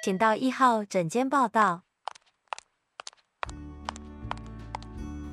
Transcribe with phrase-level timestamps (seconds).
[0.00, 1.82] 请到一号诊间报到。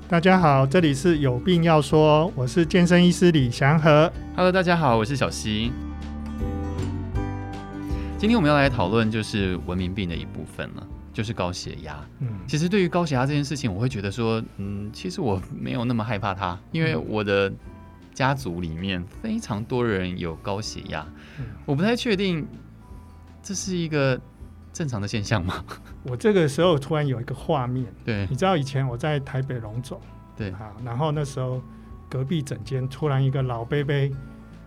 [0.08, 4.12] 大家好，这里是有病要说，我是健身医师李祥和。
[4.34, 5.70] Hello，大家好，我是小溪。
[8.18, 12.04] 今天我们要来讨论就是文明病的一部分了，就是高血压。
[12.18, 17.52] 嗯，其实对于高血压这件事情，我会觉得说，嗯，其实我没有那么害怕它，因为我的
[18.12, 21.06] 家族里面非常多人有高血压，
[21.38, 22.44] 嗯，我不太确定
[23.44, 24.20] 这是一个。
[24.76, 25.64] 正常的现象吗？
[26.02, 29.98] 我这个时候突然有一个画面，对，你知道以前我在台北龙总，
[30.36, 31.62] 对，好，然后那时候
[32.10, 34.10] 隔壁整间突然一个老伯伯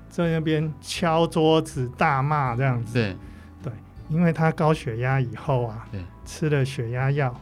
[0.09, 3.15] 在那边敲桌子大骂这样子，对，
[3.61, 3.73] 对，
[4.09, 7.39] 因为他高血压以后啊，对，吃了血压药，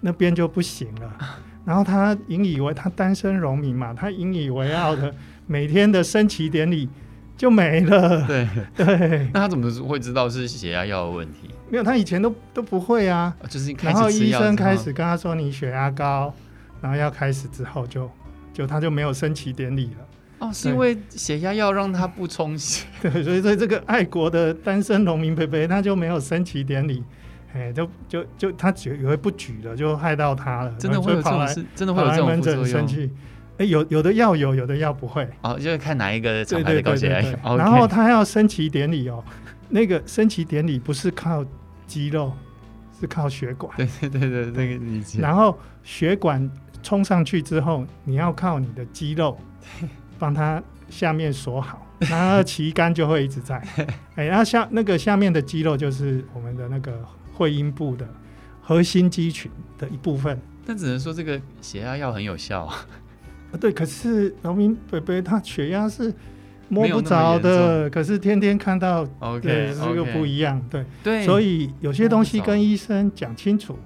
[0.00, 1.16] 那边就不行了，
[1.64, 5.14] 然后他引以为他单身农民嘛，他引以为傲的
[5.46, 6.88] 每天的升旗典礼
[7.36, 8.48] 就没了，对。
[8.74, 11.50] 对，那他怎么会知道是血压药的问题？
[11.68, 13.34] 没有，他以前都都不会啊。
[13.48, 16.32] 就是然后医生开始跟他说你血压高，
[16.80, 18.10] 然后要开始之后就
[18.52, 20.06] 就他就没有升旗典礼了。
[20.38, 22.86] 哦，是因为血压药让他不充血。
[23.00, 27.02] 对，所以所以这个爱国的单身农民伯伯他就没有升旗典礼，
[27.54, 30.74] 哎，就就就他举以为不举了，就害到他了。
[30.78, 31.64] 真的会有这种事？
[31.74, 33.10] 真的会有这种副作用？
[33.58, 35.26] 哎，有有的药有，有的药不会。
[35.40, 37.56] 哦，就是看哪一个厂牌的高血压药。
[37.56, 39.24] 然后他要升旗典礼哦。
[39.68, 41.44] 那个升旗典礼不是靠
[41.86, 42.32] 肌肉，
[43.00, 43.76] 是靠血管。
[43.76, 45.20] 对对对 对，那个理解。
[45.20, 46.50] 然后血管
[46.82, 49.38] 冲上去之后，你要靠你的肌肉
[50.18, 53.56] 帮它下面锁好，然后旗杆就会一直在。
[54.16, 58.08] 哎，然后下那个下面的肌肉就是我们的那个会阴部的
[58.60, 60.40] 核心肌群的一部分。
[60.64, 62.86] 但只能说这个血压药很有效啊。
[63.60, 66.14] 对，可是农民伯伯他血压是。
[66.68, 70.84] 摸不着的，可是天天看到，okay, 对，这个不一样，对。
[71.02, 73.78] 对，所以有些东西跟医生讲清楚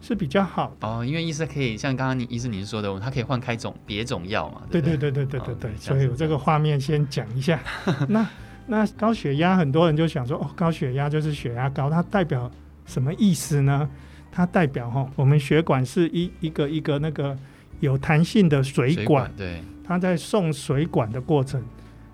[0.00, 4.96] 是比较好哦，因为医生可以像刚刚你医生您说的，他可以换开种别种药嘛，对对？
[4.96, 7.60] 对对对对对，所以我这个画面先讲一下。
[8.08, 8.26] 那
[8.66, 12.50] 那高血压，很多人就想说，哦，高血压就是血压高，它代表
[12.86, 13.88] 什么意思呢？
[14.30, 17.36] 它代表哈，我们血管是一一个一个那个
[17.80, 21.60] 有弹性的水管，水管，对，它在送水管的过程。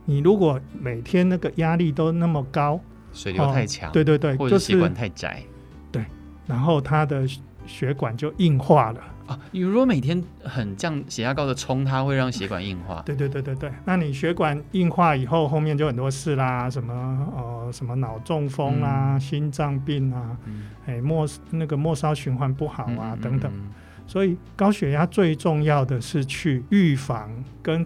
[0.08, 2.80] 你如果每天那个压力都那么高，
[3.12, 5.42] 水流太强，哦，对对对，或者血管太窄，
[5.90, 6.04] 对，
[6.46, 7.26] 然后它的
[7.66, 9.36] 血管就硬化了啊。
[9.50, 13.02] 你如果每天很降血压高的冲，它会让血管硬化。
[13.04, 16.94] 对对对对对，那你血管硬化以后，后面就很多事啦，什么
[17.34, 23.52] 呃什么脑中风啊、嗯、心脏病啊，嗯、哎末那个末梢循环不好啊、嗯、等等。
[24.06, 27.28] 所以高血压最重要的是去预防
[27.60, 27.84] 跟。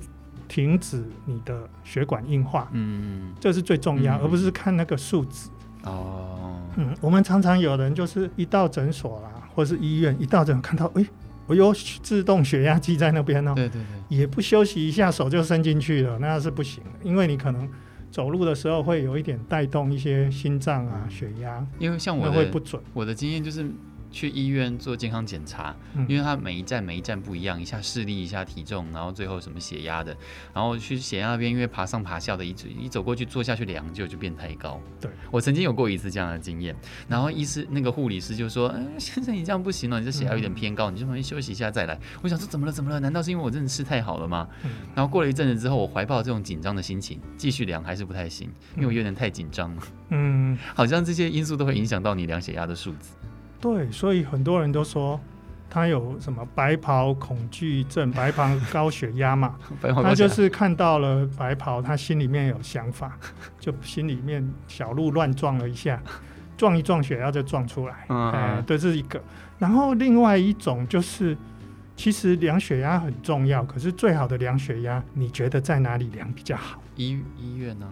[0.50, 5.49] 停止你的血管硬化，嗯，这是最重要，嗯、而不是看那个数字。
[5.84, 11.09] 哦，嗯，我们常常有人就是一到诊所啦，或是医院一到诊看到，哎、欸，
[11.47, 11.72] 我有
[12.03, 17.69] 自动血压计在那边哦、喔，对对对，也不休息一下，手就伸进去了，那是不行的，因为你可能
[18.11, 22.82] 走路的时候会有一点带动一些心脏啊、血压，因为像我会不准。
[22.93, 23.71] 我的经验就是。
[24.10, 25.75] 去医院做健康检查，
[26.09, 30.16] 因为他每一站每一站不一样，一下视力，一下体重，然后最后什么血压的，
[30.53, 34.81] 然后去血压那边，因为爬上爬下的，一一走过去坐下去量就就变太高。
[35.00, 36.75] 对，我曾经有过一次这样的经验，
[37.09, 42.99] 然后医师那个护理师就说：“嗯、呃，先生你这样不行了，你这血压有点偏高，你就稍微休息一下再来。”我想说怎么了怎么了？
[42.99, 44.49] 难道是因为我真的吃太好了吗？
[44.94, 49.82] 然后过了一阵子之后，我怀抱这种紧张的心情继续量还是不太行，因为我有点太紧张了。
[50.10, 53.10] 嗯， 好像这些因素都会影响到你量血压的数字。
[53.60, 55.21] 对，所以很多人都说
[55.69, 59.54] 他有什么白袍恐惧症、白袍 高血压嘛，
[60.03, 63.16] 他就是看到了白袍，他心里面有想法，
[63.60, 66.00] 就心里面小鹿乱撞了一下，
[66.56, 67.94] 撞一撞血压就撞出来。
[67.94, 69.22] 哎、嗯嗯，对，这是一个。
[69.59, 71.37] 然后另外一种就是，
[72.00, 76.83] 其实量血压很重要，可是最好的量血压，你觉得在哪里量比较好？
[76.97, 77.87] 医医院呢？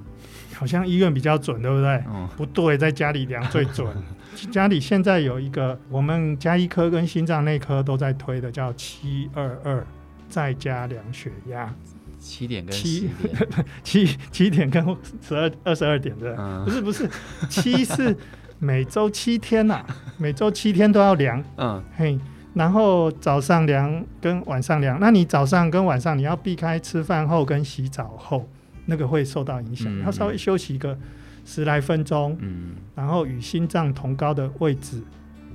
[0.54, 2.02] 好像医院比较准，对不对？
[2.08, 3.86] 嗯、不对，在家里量最准。
[4.50, 9.84] 家里现在有一个，我们加医科跟心脏内科都在推的，叫七二二，
[10.31, 11.70] 在家量血压。
[12.19, 13.10] 七点跟七
[13.84, 14.82] 七七点跟
[15.20, 17.06] 十二二十二点的，嗯、不是不是，
[17.50, 18.16] 七是
[18.58, 21.44] 每周七天呐、啊，每周七天都要量。
[21.58, 22.19] 嗯，嘿，
[22.58, 28.49] 然后早上量跟晚上量，那你早上跟晚上你要避开吃饭后跟洗澡后。
[28.90, 30.99] 那个会受到影响，嗯、他稍微休息个
[31.44, 35.02] 十来分钟，嗯、然后与心脏同高的位置，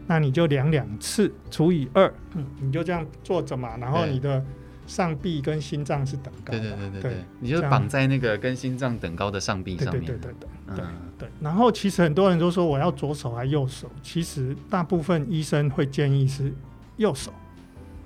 [0.05, 4.45] 那你就量两次除以二，嗯，你就这样坐着嘛，然后你的
[4.85, 6.59] 上臂跟心脏是等高的。
[6.59, 10.05] 对对对对对，你就绑在那个跟心脏等高的上臂上面。
[10.05, 10.85] 对对对对对对
[11.17, 11.29] 对。
[11.41, 16.53] 然后其实很多人都说我要左手还右手，其实大部分医生会建议是
[16.97, 17.33] 右手。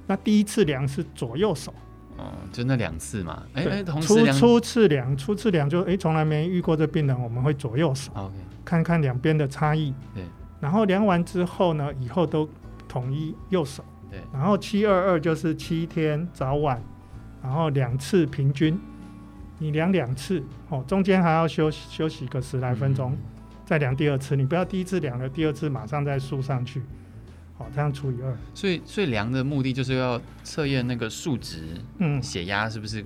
[0.05, 1.73] 那第一次量是左右手。
[2.17, 3.43] 哦，就那两次嘛。
[3.53, 8.31] 哎哎，同初初次量，初次量就哎从来没遇过这病人，我们会左右手
[8.65, 9.93] 看看两边的差异。
[10.15, 10.23] 对。
[10.59, 12.49] 然后量完之后呢，以后都
[12.87, 13.83] 统一右手。
[14.09, 14.19] 对。
[14.33, 16.81] 然后七二二就是七天早晚，
[17.43, 18.79] 然后两次平均，
[19.59, 23.17] 你量两次哦，中间还要休休息个十来分钟，嗯、
[23.63, 24.35] 再量第二次。
[24.35, 26.81] 你不要第一次量了，第二次马上再输上去。
[27.57, 28.38] 好，这样除以二。
[28.54, 31.63] 所以，所以量的目的就是要测验那个数值，
[31.98, 33.04] 嗯，血压是不是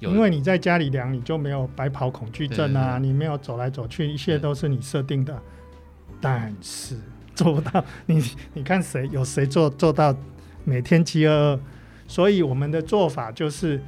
[0.00, 0.10] 有？
[0.10, 5.40] 因为你在家里量，你就没有白跑恐惧症啊，你没有走来走去，一切都是你设定的。
[6.20, 6.96] 但是
[7.34, 8.20] 做不到， 你
[8.54, 10.12] 你看谁有谁做做到
[10.64, 11.60] 每天七二二？
[12.08, 13.80] 所以我们的做法就是，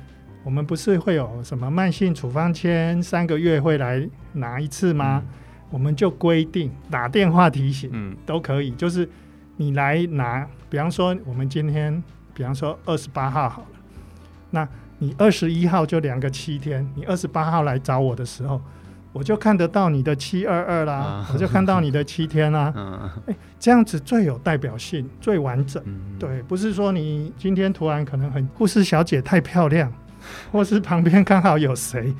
[0.44, 5.20] 我们不是会有什么慢性处方签，三个月会来拿一次吗？
[5.26, 5.32] 嗯、
[5.70, 9.08] 我们就规定打电话提醒，嗯，都可以，就是。
[9.56, 12.02] 你来拿，比方说我们今天，
[12.34, 13.78] 比方说二十八号好了，
[14.50, 14.68] 那
[14.98, 18.60] 你二十一号就两个七天，你二十八号来找我的时候，
[19.12, 22.72] 我就看得到你的七二二啦，啊、我就看到你的七天啦，
[23.26, 29.92] 哎，这样子最有代表性，最完整，嗯、对，不是说你今天突然可能很护士小姐太漂亮，
[30.50, 32.12] 或是旁边刚好有谁，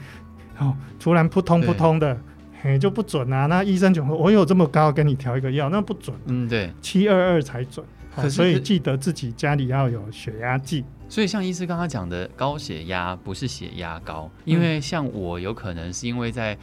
[0.59, 2.17] 哦，突然扑通扑通的。
[2.65, 3.45] 哎，就不准啊！
[3.45, 7.85] 那医生就说：“我有这么高，跟你调一个药，那不准。”嗯，对，七二二才准。
[8.17, 10.83] 可是，所以记得自己家里要有血压计。
[11.07, 16.57] 所以像医师刚刚讲的，高血压不是血压高，因为像我有可能是因为在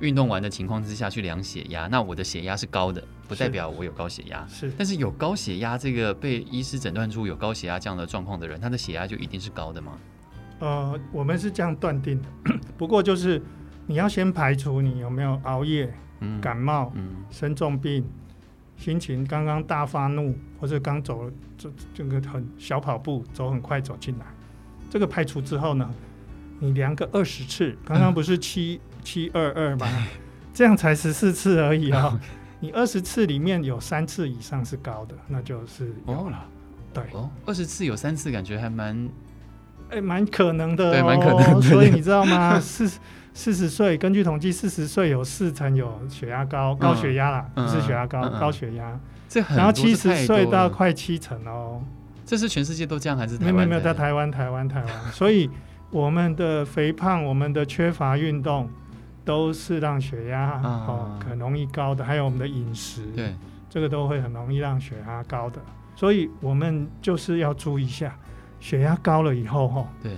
[0.00, 4.46] 运动完的情况之下去量血压，那我的血压是高的，不代表我有高血压。
[4.50, 9.92] 是，但是有高血压这个被医师诊断出有高血压这样的状况的人，他的血压就一定是高的吗？
[10.58, 12.28] 呃，我们是这样断定的，
[12.76, 13.40] 不过就是。
[13.88, 15.90] 你要先排除你有没有熬夜、
[16.20, 18.04] 嗯、感冒、嗯、生重病、
[18.76, 24.26] 心情刚刚大发怒，或者刚走这这个很小跑步走很快走进来，
[24.90, 25.90] 这个排除之后呢，
[26.60, 29.86] 你量个二十次，刚刚不是七七二二吗？
[30.52, 32.20] 这样才十四次而已啊、哦！
[32.60, 36.44] 你二十次里面有三次以上是高的，那就是有了。
[36.92, 37.02] 对，
[37.46, 39.08] 二十次有三次，感觉还蛮
[39.88, 41.62] 哎，蛮可能的、哦，对，蛮可能的。
[41.62, 42.58] 所以你知道吗？
[42.60, 42.90] 是。
[43.38, 48.98] 四十岁，根据统计，四十岁有四成有血压高，高血压啦，不是血压高，高血压。
[49.28, 51.80] 这然后七十岁到快七成哦。
[52.26, 53.38] 这是全世界都这样还是？
[53.38, 55.12] 没有没有，在台湾台湾台湾。
[55.12, 55.48] 所以
[55.92, 58.68] 我们的肥胖，我们的缺乏运动，
[59.24, 62.04] 都是让血压哦很容易高的。
[62.04, 63.36] 还有我们的饮食，对，
[63.70, 65.60] 这个都会很容易让血压高的。
[65.94, 68.18] 所以我们就是要注意一下，
[68.58, 70.16] 血压高了以后哈，对。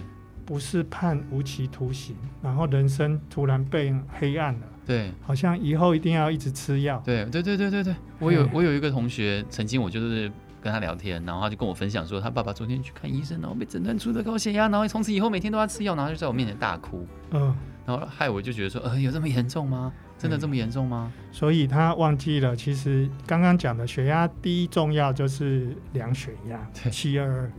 [0.51, 4.67] 不是判无期徒刑，然后人生突然变黑暗了。
[4.85, 7.01] 对，好像以后一定要一直吃药。
[7.05, 7.95] 对，对，对，对，对，对。
[8.19, 10.29] 我有我有一个同学，曾经我就是
[10.61, 17.07] 跟他聊天，然后他就跟我分享说，他爸爸昨天去看医生，然后被诊断出的高血压，然后从此以后每天都要吃药，然后就在我面前大哭。
[17.31, 17.55] 嗯，
[17.87, 19.93] 然后害我就觉得说，呃，有这么严重吗？
[20.19, 21.13] 真的这么严重吗？
[21.31, 27.53] 所以他忘记了，其实刚刚讲的血压第一重要就是量血压，七二二。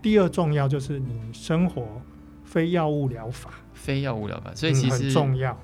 [0.00, 1.86] 第二重要就是你生活。
[2.48, 5.58] 非药物疗法，非药物疗法，所以其实、嗯、很重要。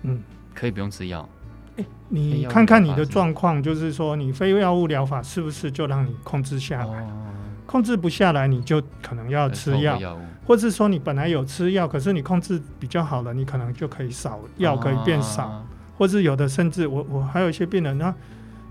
[0.00, 0.18] 嗯，
[0.54, 1.28] 可以不用吃药。
[1.76, 7.00] 欸、你看看你的状况，就是说你非药物疗法是不是就让你控制下来？
[7.02, 7.06] 哦、
[7.66, 9.98] 控制不下来，你就可能要吃药，
[10.46, 15.48] 或者是说你本来有吃药，可是你控制比较好了，你可能就可以少药，可以变少。
[15.48, 15.62] 哦、
[15.98, 18.14] 或是有的甚至我我还有一些病人，他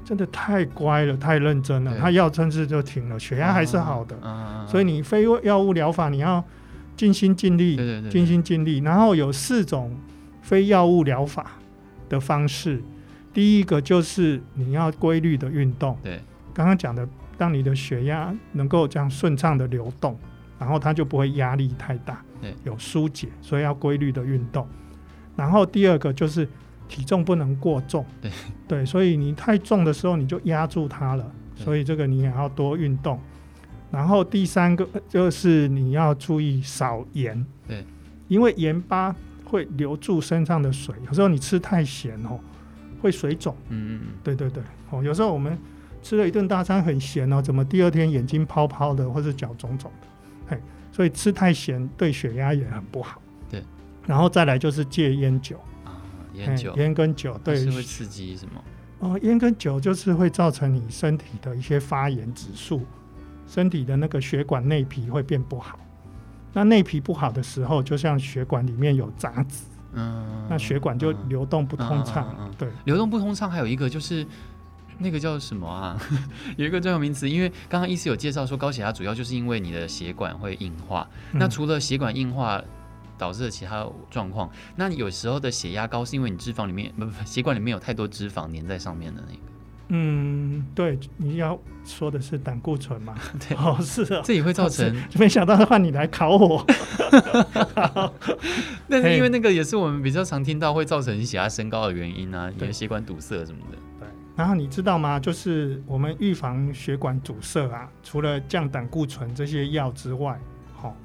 [0.04, 4.16] 真的太乖了，太认真了，他药甚至就停了，血压还是好的。
[4.22, 6.44] 哦、所以你非药物疗法，你要。
[6.96, 7.78] 尽心尽力，
[8.10, 8.80] 尽心尽力。
[8.80, 9.96] 然后有四种
[10.42, 11.54] 非药物疗法
[12.10, 12.82] 的方式。
[13.34, 15.98] 第一个就是你要规律的运动。
[16.04, 16.20] 对，
[16.54, 17.08] 刚刚讲的，
[17.38, 20.20] 当你的血压能够这样顺畅的流动，
[20.60, 24.68] 然后它就不会压力太大，对，有疏解，所以要规律的运动。
[25.36, 26.48] 然后第二个就是
[26.90, 28.06] 体重不能过重。
[28.22, 28.32] 对，
[28.68, 33.18] 对，所以你太重的时候你就压住它了，所以这个你也要多运动。
[33.92, 37.86] 然后第三个就是你要注意少盐，对，
[38.30, 42.40] 因为盐巴会留住身上的水，有时候你吃太咸哦，
[43.02, 43.54] 会水肿。
[43.68, 45.58] 嗯嗯嗯，对对对，哦，有时候我们
[46.02, 50.08] 吃了一顿大餐很咸哦，怎么第二天眼睛泡泡的或是脚肿肿的？
[50.48, 53.22] 嘿，所以吃太咸对血压也很不好。
[53.50, 53.62] 对，
[54.08, 56.00] 然后再来就是戒烟酒啊，
[56.34, 58.64] 烟酒，烟跟酒对是会刺激什么？
[59.00, 62.86] 哦，烟跟酒就是会造成你身体的一些发炎指数。
[63.52, 65.78] 身体的那个血管内皮会变不好，
[66.54, 72.30] 那内皮不好的时候，就像血管里面有杂质，嗯，那血管就流动不通畅。
[72.30, 74.26] 嗯嗯嗯嗯对，流动不通畅还有一个就是
[75.00, 76.00] 那个叫什么啊？
[76.56, 81.06] 有一个专有名词，因为刚刚医师有介绍说高血压主要就是因为你的血管会硬化。
[81.34, 82.62] 嗯那除了血管硬化
[83.18, 89.51] 导致的其他状况，那你有时候的血压高是因为你脂肪里面不不血管里面有太多脂肪粘在上面的那个。
[89.94, 93.14] 嗯，对，你要说的是胆固醇嘛？
[93.46, 96.66] 对哦，是啊，这也会造成 没想到换你来考我。
[98.88, 103.78] 那是因为那个也是我们比较常听到会造成血压升高的原因啊，你的血管堵塞什么的。
[104.00, 104.08] 对，
[104.38, 105.20] 然后你知道吗？
[105.20, 110.40] 就是我们预防血管堵塞啊，除了降胆固醇这些药之外，
[110.74, 110.96] 好、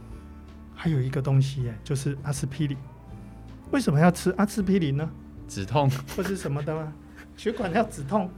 [0.76, 2.76] 还有一个东西耶，就是阿司匹林。
[3.72, 5.10] 为什么要吃阿司匹林呢？
[5.48, 6.92] 止痛，或是什么的吗？
[7.36, 8.30] 血管要止痛？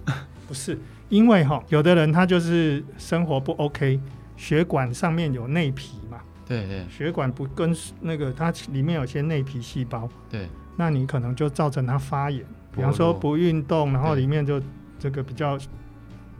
[0.48, 0.76] 不是，
[1.10, 4.00] 因为哈，有的人他就是生活不 OK，
[4.34, 6.86] 血管上面有内皮嘛，对对。
[6.88, 12.42] 血管不跟那个它里面有些内皮细胞，对，那你可能就造成它发炎。
[12.74, 14.58] 比方说不运动，然后里面就
[14.98, 15.58] 这个比较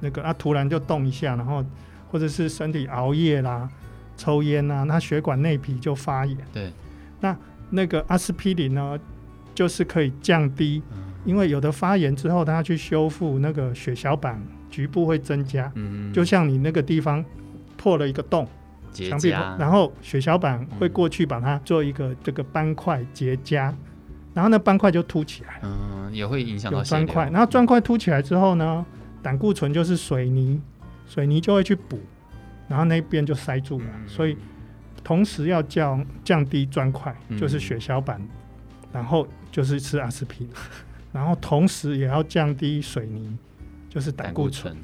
[0.01, 1.63] 那个啊，突然就动一下，然后
[2.11, 3.69] 或者是身体熬夜啦、
[4.17, 6.37] 抽烟啦，那血管内皮就发炎。
[6.53, 6.73] 对，
[7.21, 7.37] 那
[7.71, 8.99] 那个阿司匹林呢，
[9.55, 10.83] 就是可以降低。
[10.93, 17.25] 嗯因为有的发炎之后，它去修复那个血小板局部会增加，嗯，就像你那个地方
[17.77, 18.47] 破了一个洞，
[18.93, 23.73] 结墙壁然后血小板会过去把它做一个这个斑块结痂，
[24.33, 27.07] 然后那斑块就凸起来，嗯，也会影响到有血流。
[27.07, 28.85] 砖块，然后砖块凸起来之后呢，
[29.23, 30.61] 胆固醇就是水泥，
[31.07, 31.99] 水泥就会去补，
[32.69, 34.09] 然后那边就塞住了，嗯。
[34.09, 34.37] 所以
[35.03, 38.21] 同时要降降低砖块，就是血小板，
[38.93, 40.53] 然后就是吃阿司匹林。
[41.13, 43.37] 然后同时也要降低水泥，
[43.89, 44.77] 就是胆固醇。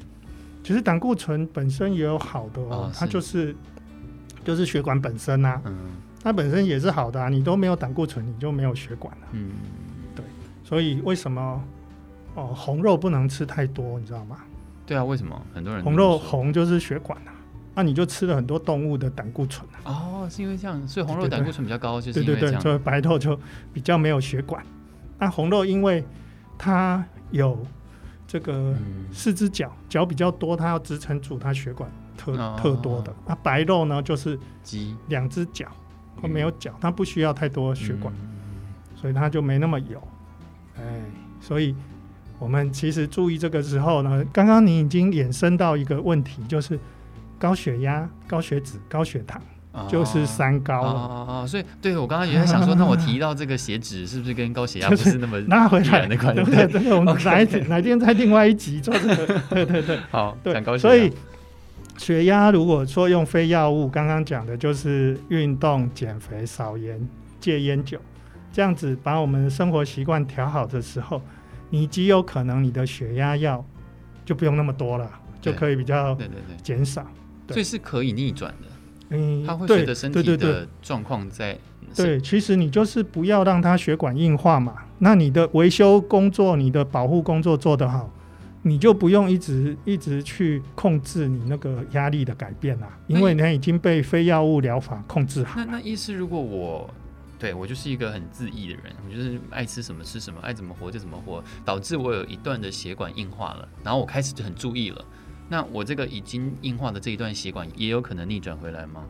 [0.63, 3.55] 其实胆固醇本身也有好的哦，哦它就是
[4.43, 5.75] 就是血管本身啊，嗯
[6.23, 7.29] 它本身也是好的啊。
[7.29, 9.27] 你都没有胆固醇，你就没有血管了。
[9.33, 9.51] 嗯，
[10.15, 10.25] 对。
[10.63, 11.63] 所以为什么
[12.33, 14.37] 哦红肉不能吃太多，你知道吗？
[14.87, 17.33] 对啊，为什么很多人红肉红就是血管啊，
[17.75, 19.85] 那你就吃了很多动物的胆固醇啊。
[19.85, 23.39] 哦，是因为这样，所以红肉胆固醇比较高，就是对对对，所以白肉就
[23.71, 24.65] 比较没有血管。
[25.17, 26.03] 那红肉因为
[26.57, 27.57] 它有
[28.27, 28.75] 这个
[29.11, 33.13] 四只脚，脚比较多，它要支撑住它血管特、哦、特多的。
[33.25, 35.67] 那白肉呢，就是鸡两只脚
[36.21, 38.27] 它没有脚，它不需要太多血管，嗯、
[38.95, 40.01] 所以它就没那么油。
[40.77, 40.83] 哎，
[41.39, 41.75] 所以
[42.39, 46.79] 我们其实注意这个时候呢，刚刚你已经衍生到一个问题，就是
[47.39, 49.41] 高血压、高血脂、高血糖。
[49.89, 50.81] 就是三高。
[50.83, 56.07] 了哦哦，所以对我刚刚也在想说，那我提到这个血脂是不是跟高血压 不是那么那回来。
[56.07, 56.43] 的关系？
[56.43, 59.41] 对对 对，我们哪一天 在另外一集做这个？
[59.49, 61.11] 对对对，好，对，所以
[61.97, 66.99] 血压如果说用非药物，刚刚讲的就是运动、减肥、少盐、
[67.39, 67.99] 戒烟酒，
[68.51, 71.21] 这样子把我们的生活习惯调好的时候，
[71.69, 73.63] 你极有可能你的血压药
[74.25, 75.09] 就不用那么多了，
[75.41, 76.57] 就可以比较对对对。
[76.61, 77.05] 减少，
[77.49, 78.67] 所以是可以逆转的。
[79.09, 81.57] 嗯，它会随着身体的状况在
[81.95, 84.75] 对，对，其实你就是不要让它血管硬化嘛。
[84.99, 88.09] 那你的维修工作、你的保护工作做得好，
[88.63, 95.59] 你就不用一直一直去控制你那个压力的改变啦，因为你已经被非药物疗法控制好。
[95.59, 96.89] 那那意思，如果我
[97.37, 105.05] 对我就是一个很自意的人，我就是爱吃什么吃什么，爱怎么活就怎么活，导致我有一段的血管硬化了，然后我开始就很注意了。
[105.47, 109.03] 那我这个已经硬化的这一段血管也有可能逆转回来吗？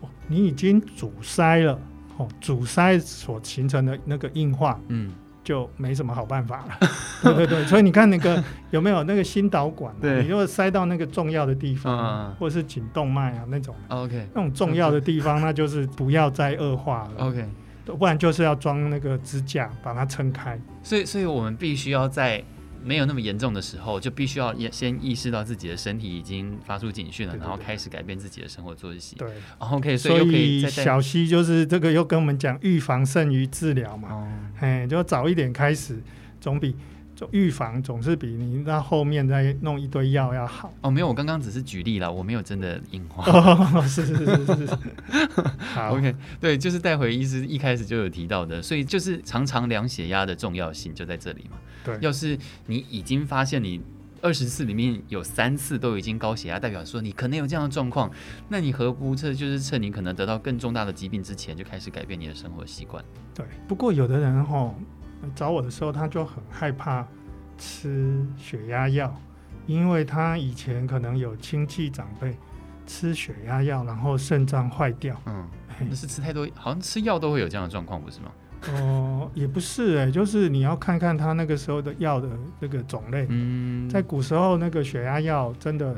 [0.00, 1.78] 哦，你已经阻塞了，
[2.16, 6.88] 哦，阻塞所形成的那个硬化，嗯，就没什么好办法了。
[7.22, 17.44] 对对对，所以你看那个 有没有那个心导管，对，你如果塞到那个重要的地方，嗯、或者是颈动脉啊那种，OK，那种重要的地方，那就是不要再恶化了，OK，
[17.98, 20.56] 不然就是要装那个支架把它撑开。
[20.84, 22.42] 所以，所以我们必须要在。
[22.82, 29.16] 没有那么严重的时候，就必须要先意识到自己的身体已经发出警讯了，对对对，然后开始改变自己的生活作息。
[29.16, 34.28] 对，OK，所以又可以所以小溪就是这个又跟我们讲预防胜于治疗嘛，哦，
[34.60, 36.02] 哎，就早一点开始，
[36.40, 36.74] 总比。
[37.32, 40.90] 预防总是比你到后面再弄一堆药要好哦。
[40.90, 43.24] 没有，我刚刚只是举例了，我没有真的硬化。
[43.30, 44.76] 哦，是是是是是，是。
[45.74, 51.56] 好，OK，对，就是带回医师一开始就有提到的，所以就是常常量血压的重要性就在这里嘛。
[51.84, 53.80] 对，要是你已经发现你
[54.22, 58.10] 二十次里面有三次都已经高血压，代表说你可能有这样的状况，
[58.48, 63.04] 那你何不测就是趁你可能得到更重大的疾病之前就开始改变你的生活习惯？
[63.34, 64.74] 对，不过有的人吼。
[65.34, 67.06] 找我的时候，他就很害怕
[67.58, 69.14] 吃血压药，
[69.66, 72.36] 因为他以前可能有亲戚长辈
[72.86, 75.16] 吃血压药，然后肾脏坏掉。
[75.26, 78.30] 嗯，哎，那是吃太多，好像吃药都会有这样的状况，不是吗？
[78.74, 82.28] 哦，也不是哎、欸，就是你要看看他那个时候的药的
[82.60, 83.26] 这个种类。
[83.30, 85.96] 嗯，在古时候那个血压药真的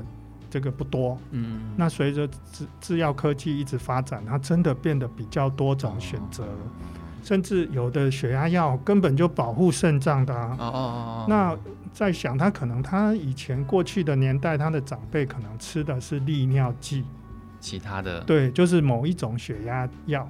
[0.48, 1.18] 这个不多。
[1.32, 6.48] 嗯，那随着制制药科技一直发展，它真的变得比较多种选择，哦、
[7.22, 10.56] 甚至有的血压药根本就保护肾脏的啊。
[10.58, 11.26] 哦哦哦。
[11.28, 11.56] 那
[11.92, 17.04] 在想，他可能他以前过去的年代，他的长辈可能吃的是利尿剂，
[17.60, 20.28] 其他的对，就是某一种血压药。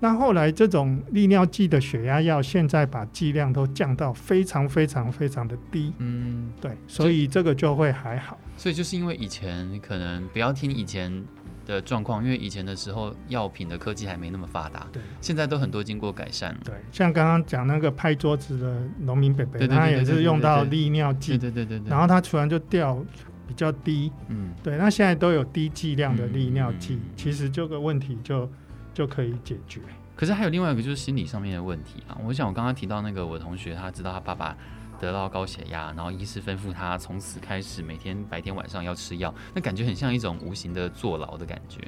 [0.00, 5.92] 那后来这种利尿剂的血压药，现在把剂量都降到非常非常非常的低。
[5.98, 8.38] 嗯，对，所以这个就会还好。
[8.56, 11.24] 所以就是因为以前可能不要听以前
[11.68, 14.84] 的状况，因为以前的时候药品的科技还没那么发达。
[14.90, 16.58] 对，现在都很多经过改善了。
[16.64, 21.38] 对，像刚刚讲那个拍桌子的农民伯伯，他也是用到利尿剂。
[21.38, 21.88] 对对对对。
[21.88, 22.98] 然后他突然就掉
[23.46, 24.10] 比较低。
[24.26, 28.50] 嗯，对，那现在都有低剂量的利尿剂，其实这个问题就。
[28.94, 29.80] 就可以解决。
[30.16, 32.18] 可是还有另外一个就是心理上面的问题啊。
[32.24, 34.56] 我想我刚刚提到那个我同学，他知道他爸爸
[35.00, 41.80] 得到高血压，然后医师吩咐他从此开始每天白天晚上要吃药，那感觉很像一种无形的坐牢的感觉。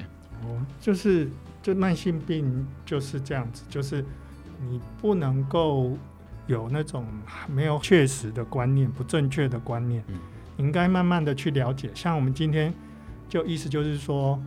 [0.42, 1.28] 哦，就是
[1.62, 4.04] 就慢性病就是这样子，就是
[4.68, 5.96] 你不能够
[6.46, 7.06] 有那种
[7.48, 10.18] 没有确实的观念、不正确的观念，嗯，
[10.56, 11.90] 应该慢慢的去了解。
[11.94, 12.72] 像我们今天
[13.28, 14.42] 就意思就是说，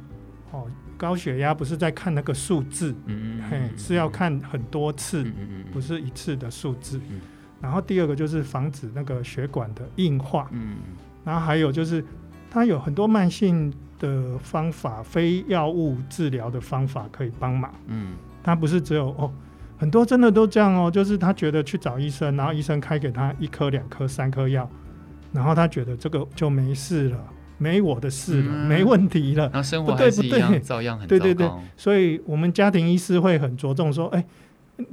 [0.51, 0.67] 哦。
[0.95, 7.01] 高血压不是在看那个数字，嗯嗯，嘿，是要看很多次，嗯嗯，不是一次的数字。
[7.63, 10.75] 嗯，然后第二个就是防止那个血管的硬化，嗯，
[11.23, 12.03] 然后还有就是
[12.51, 19.31] 它有很多慢性的方法，非药物治疗的方法可以帮忙，嗯，它不是只有哦，
[19.77, 24.69] 很多真的都这样哦，就是他觉得去找医生，然后医生开给他一颗、两颗、三颗药，
[25.31, 27.17] 然后他觉得这个就没事了。
[27.59, 29.43] 没我的事了，嗯、没问题了。
[29.43, 31.07] 然后生活还是一样，不对不对，照样很。
[31.07, 34.25] 对对对，所以我们家庭医师会很着重说，哎，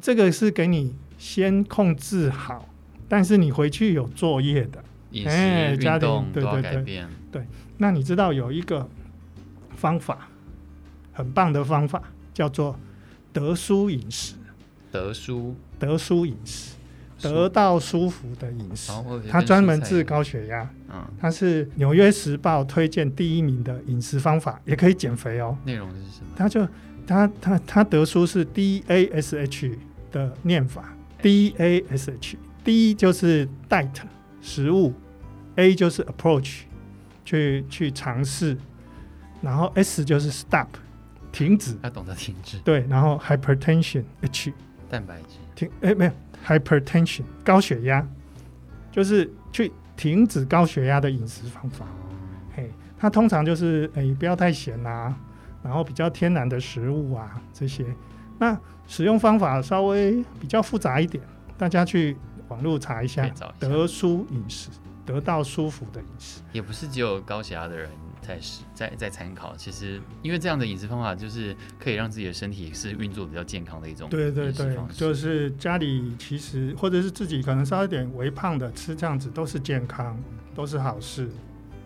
[0.00, 2.68] 这个是给你先控制好，
[3.08, 6.26] 但是你回去有作业的，饮食、哎、家庭。
[6.32, 7.46] 对对对，对，
[7.78, 8.88] 那你知道有一个
[9.76, 10.28] 方法，
[11.12, 12.78] 很棒的方法，叫做
[13.32, 14.34] 得舒饮食。
[14.92, 16.74] 得舒，得舒饮食。
[17.22, 18.90] 得到舒服的饮食，
[19.28, 20.66] 它专门治高血压。
[20.88, 25.54] 嗯，它是《纽约时报》推荐第一名的饮食方法，也可以减肥哦。
[25.66, 26.30] 内容是什么？
[26.34, 26.66] 它就
[27.10, 29.76] 它它它得出是 D A S H
[30.12, 33.88] 的念法，D A S H，D 就是 diet
[34.40, 34.94] 食物
[35.56, 36.60] ，A 就是 approach
[37.24, 38.56] 去去尝试，
[39.42, 40.68] 然后 S 就是 stop
[41.32, 42.58] 停止，要懂得停止。
[42.58, 44.52] 对，然后 hypertension H
[44.88, 46.12] 蛋白质停哎没有。
[46.46, 48.06] Hypertension 高血压，
[48.92, 51.84] 就是去停止高血压的饮食方法。
[52.54, 55.14] 嘿，它通常就是诶、欸，不要太咸啊，
[55.62, 57.84] 然后比较天然的食物啊这些。
[58.38, 61.22] 那使用方法稍微比较复杂一点，
[61.58, 62.16] 大家去
[62.48, 64.70] 网络查一下，得舒饮食，
[65.04, 66.40] 得到舒服的饮食。
[66.52, 67.88] 也不是只有高血压的人。
[68.22, 68.38] 在
[68.74, 74.10] 在在参考，其实因为这样的饮食方法，就是可以让自己的身体是运作比较健康的一种。
[74.10, 80.16] 对对对，就是家里其实或者是自己可能稍微有点微胖的吃这样子都是健康，
[80.54, 81.30] 都是好事。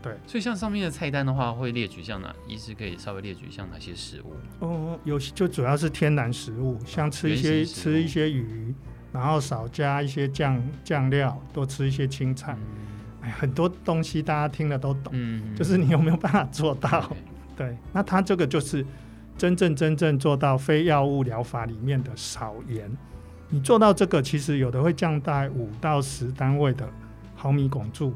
[0.05, 2.31] 对，所以像上面的菜单的话，会列举像哪？
[2.47, 4.35] 医师可以稍微列举像哪些食物？
[4.59, 8.75] 哦，有就主要是天然食物，像吃一些吃一些鱼，
[9.13, 12.55] 然后少加一些酱酱料，多吃一些青菜。
[13.23, 17.09] 哎很多东西大家听了都懂，嗯，就是你有没有办法做到？
[17.11, 17.17] 嗯、
[17.57, 18.85] 对，那他这个就是
[19.39, 22.95] 真正真正做到非药物疗法里面的少盐。
[23.49, 26.87] 你做到这个，其实有的会降到五到十单位的
[27.35, 28.15] 毫米汞柱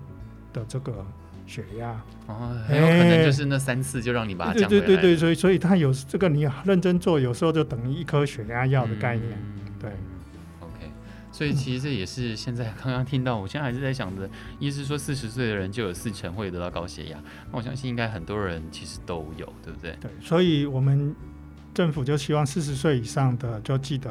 [0.53, 1.07] 的这个
[1.49, 4.87] 血压，哦，很有可能就是那三次就让你把它降回来。
[4.87, 9.91] 对对对对，所以所以他有这个你认真做，有时候就等于一颗血压药的概念，嗯、对。
[11.31, 17.19] 所以其实这也是现在刚刚听到，我现在还是在想着，医师说四十岁的人就有四成会得到高血压，
[17.53, 19.97] 那我相信应该很多人其实都有，对不对？
[20.01, 21.15] 对，所以我们
[21.73, 24.11] 政府就希望四十岁以上的就记得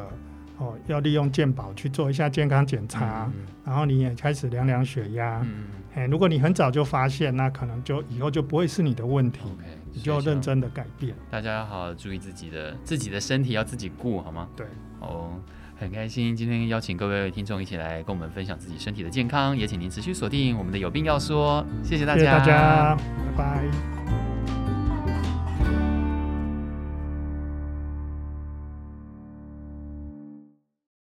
[0.56, 3.30] 哦，要利用健保去做一下健康检查，
[3.62, 5.42] 然后你也开始量量血压。
[5.44, 9.40] 嗯，哎，如果你很早就发现，那可能就以后就不会是你的问题。
[9.44, 11.14] OK，你就要认真的改变。
[11.30, 14.48] 大家要好好注意自己的自己的身体，要自己顾，好吗？
[14.56, 14.66] 对，
[15.00, 15.32] 哦。
[15.80, 24.27] 很开心今天邀请各位听众一起来跟我们分享自己身体的健康，也请您持续锁定我们的有病要说，谢谢大家，谢谢大家，拜拜。